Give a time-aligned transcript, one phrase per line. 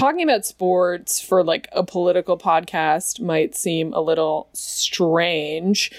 [0.00, 5.92] talking about sports for like a political podcast might seem a little strange,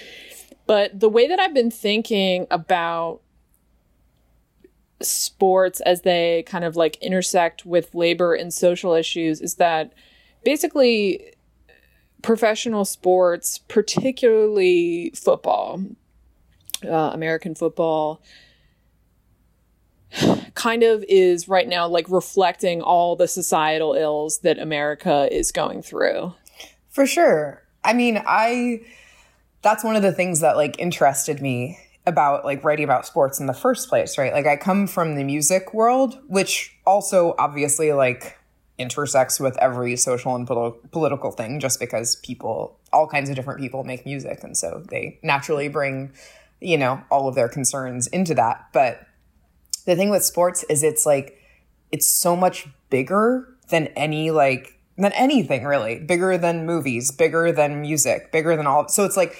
[0.66, 3.20] but the way that I've been thinking about
[5.00, 9.92] sports as they kind of like intersect with labor and social issues is that
[10.44, 11.34] basically
[12.22, 15.80] professional sports, particularly football,
[16.84, 18.20] uh, American football,
[20.54, 25.82] kind of is right now like reflecting all the societal ills that America is going
[25.82, 26.34] through.
[26.90, 27.62] For sure.
[27.84, 28.82] I mean, I
[29.62, 33.46] that's one of the things that like interested me about like writing about sports in
[33.46, 34.32] the first place, right?
[34.32, 38.38] Like I come from the music world, which also obviously like
[38.78, 43.60] intersects with every social and pol- political thing just because people all kinds of different
[43.60, 46.10] people make music and so they naturally bring
[46.60, 49.06] you know all of their concerns into that but
[49.82, 51.38] the thing with sports is it's like
[51.90, 55.98] it's so much bigger than any like than anything really.
[55.98, 59.36] Bigger than movies bigger than music bigger than all so it's like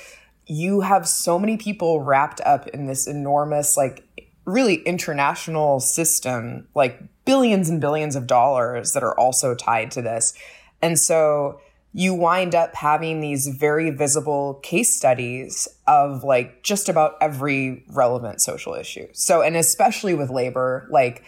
[0.47, 4.05] you have so many people wrapped up in this enormous like
[4.45, 10.35] really international system like billions and billions of dollars that are also tied to this.
[10.81, 11.61] And so
[11.95, 18.41] you wind up having these very visible case studies of like just about every relevant
[18.41, 19.07] social issue.
[19.13, 21.23] So, and especially with labor, like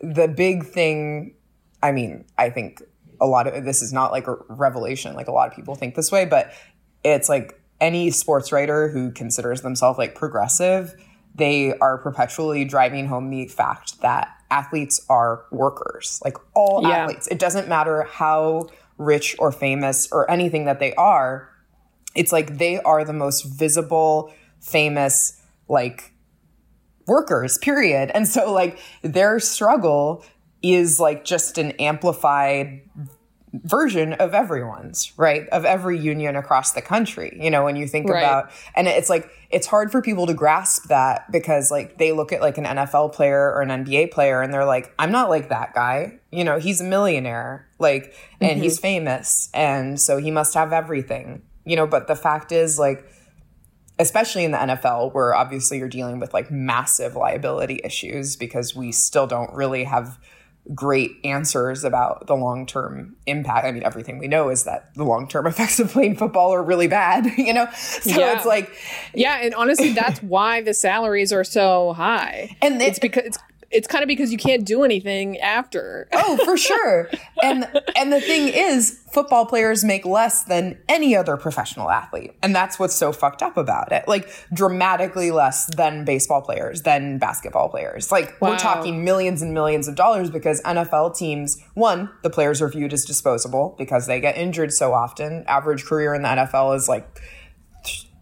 [0.00, 1.34] the big thing,
[1.82, 2.82] I mean, I think
[3.20, 5.94] a lot of this is not like a revelation, like a lot of people think
[5.94, 6.52] this way, but
[7.04, 10.94] it's like any sports writer who considers themselves like progressive,
[11.34, 16.90] they are perpetually driving home the fact that athletes are workers, like all yeah.
[16.90, 17.28] athletes.
[17.28, 18.68] It doesn't matter how
[19.02, 21.48] rich or famous or anything that they are,
[22.14, 26.12] it's like they are the most visible, famous, like
[27.06, 28.10] workers, period.
[28.14, 30.24] And so, like, their struggle
[30.62, 32.82] is like just an amplified
[33.52, 35.46] version of everyone's, right?
[35.48, 37.38] Of every union across the country.
[37.40, 38.20] You know, when you think right.
[38.20, 42.32] about, and it's like, it's hard for people to grasp that because like they look
[42.32, 45.50] at like an NFL player or an NBA player and they're like, I'm not like
[45.50, 46.18] that guy.
[46.30, 48.62] You know, he's a millionaire, like, and mm-hmm.
[48.62, 49.50] he's famous.
[49.52, 53.06] And so he must have everything, you know, but the fact is, like,
[53.98, 58.92] especially in the NFL, where obviously you're dealing with like massive liability issues because we
[58.92, 60.18] still don't really have
[60.74, 63.66] great answers about the long term impact.
[63.66, 66.62] I mean, everything we know is that the long term effects of playing football are
[66.62, 67.68] really bad, you know?
[67.74, 68.36] So yeah.
[68.36, 68.70] it's like.
[69.14, 69.38] Yeah.
[69.42, 72.56] And honestly, that's why the salaries are so high.
[72.62, 73.38] And it's because it's
[73.72, 76.08] it's kind of because you can't do anything after.
[76.12, 77.10] oh, for sure.
[77.42, 77.66] And
[77.96, 82.34] and the thing is, football players make less than any other professional athlete.
[82.42, 84.06] And that's what's so fucked up about it.
[84.08, 88.12] Like dramatically less than baseball players, than basketball players.
[88.12, 88.50] Like wow.
[88.50, 92.92] we're talking millions and millions of dollars because NFL teams, one, the players are viewed
[92.92, 95.44] as disposable because they get injured so often.
[95.46, 97.06] Average career in the NFL is like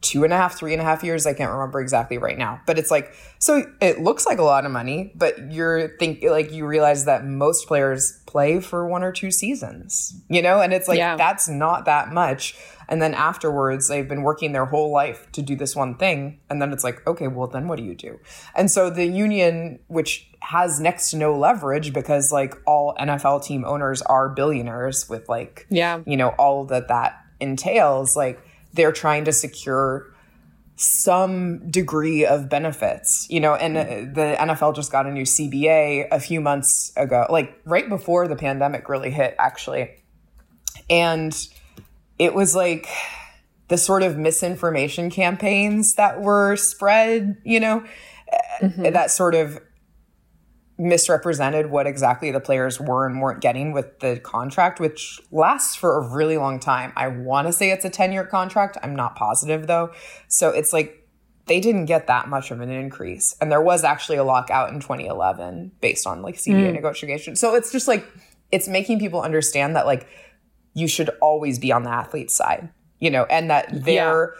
[0.00, 1.26] two and a half, three and a half years.
[1.26, 4.64] I can't remember exactly right now, but it's like, so it looks like a lot
[4.64, 9.12] of money, but you're think like you realize that most players play for one or
[9.12, 11.16] two seasons, you know, and it's like, yeah.
[11.16, 12.56] that's not that much.
[12.88, 16.40] And then afterwards, they've been working their whole life to do this one thing.
[16.48, 18.18] And then it's like, okay, well, then what do you do?
[18.56, 23.64] And so the union, which has next to no leverage because like all NFL team
[23.64, 28.42] owners are billionaires with like, yeah, you know, all that that entails, like,
[28.72, 30.12] they're trying to secure
[30.76, 36.18] some degree of benefits, you know, and the NFL just got a new CBA a
[36.18, 39.90] few months ago, like right before the pandemic really hit, actually.
[40.88, 41.36] And
[42.18, 42.86] it was like
[43.68, 47.84] the sort of misinformation campaigns that were spread, you know,
[48.62, 48.82] mm-hmm.
[48.82, 49.60] that sort of
[50.80, 55.98] misrepresented what exactly the players were and weren't getting with the contract, which lasts for
[55.98, 56.90] a really long time.
[56.96, 58.78] I want to say it's a 10 year contract.
[58.82, 59.92] I'm not positive though.
[60.28, 61.06] So it's like
[61.46, 63.36] they didn't get that much of an increase.
[63.42, 66.72] And there was actually a lockout in 2011 based on like CBA mm.
[66.72, 67.38] negotiations.
[67.40, 68.06] So it's just like,
[68.50, 70.08] it's making people understand that like
[70.72, 74.34] you should always be on the athlete's side, you know, and that they're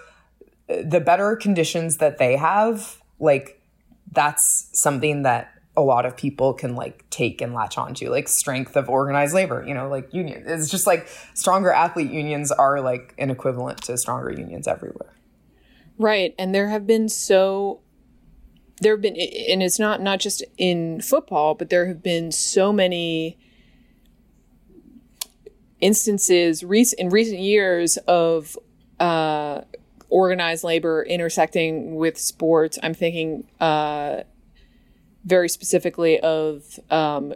[0.70, 0.82] yeah.
[0.84, 3.60] the better conditions that they have, like
[4.10, 8.76] that's something that a lot of people can like take and latch onto like strength
[8.76, 13.14] of organized labor you know like union it's just like stronger athlete unions are like
[13.18, 15.14] an equivalent to stronger unions everywhere.
[15.98, 17.80] Right and there have been so
[18.80, 22.72] there have been and it's not not just in football but there have been so
[22.72, 23.38] many
[25.80, 28.56] instances in recent years of
[28.98, 29.62] uh,
[30.08, 32.78] organized labor intersecting with sports.
[32.82, 34.22] I'm thinking uh,
[35.24, 37.34] very specifically of um,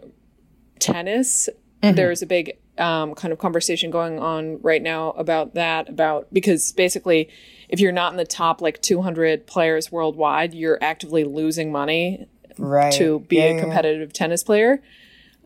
[0.78, 1.48] tennis.
[1.82, 1.96] Mm-hmm.
[1.96, 6.72] There's a big um, kind of conversation going on right now about that about because
[6.72, 7.28] basically
[7.68, 12.26] if you're not in the top like 200 players worldwide you're actively losing money
[12.58, 12.92] right.
[12.94, 14.82] to be Yeah, a yeah, competitive tennis player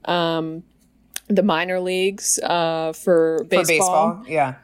[0.07, 0.63] um,
[1.29, 4.25] the minor leagues uh, for baseball, for baseball.
[4.27, 4.55] Yeah.